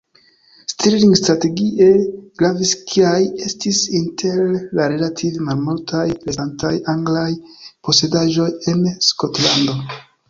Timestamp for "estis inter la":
3.49-4.87